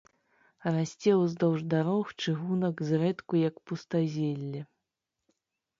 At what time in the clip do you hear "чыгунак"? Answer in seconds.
2.23-2.75